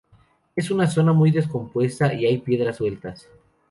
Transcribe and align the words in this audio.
Es 0.55 0.71
una 0.71 0.87
zona 0.87 1.13
muy 1.13 1.29
descompuesta 1.29 2.11
y 2.11 2.25
hay 2.25 2.39
piedras 2.39 2.77
sueltas. 2.77 3.29